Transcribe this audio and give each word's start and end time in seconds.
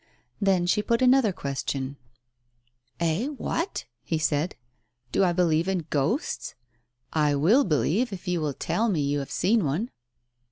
Then 0.41 0.65
she 0.65 0.81
put 0.81 1.03
another 1.03 1.31
question— 1.31 1.95
"Eh! 2.99 3.27
What?" 3.27 3.85
he 4.01 4.17
said. 4.17 4.55
"Do 5.11 5.23
I'believe 5.23 5.67
in 5.67 5.85
ghosts? 5.91 6.55
I 7.13 7.35
will 7.35 7.63
believe 7.63 8.09
you 8.09 8.15
if 8.15 8.27
you 8.27 8.41
will 8.41 8.55
tell 8.55 8.89
me 8.89 9.01
you 9.01 9.19
have 9.19 9.29
seen 9.29 9.63
one." 9.63 9.91